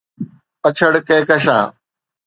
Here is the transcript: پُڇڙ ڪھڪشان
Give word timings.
پُڇڙ 0.61 0.91
ڪھڪشان 1.07 1.63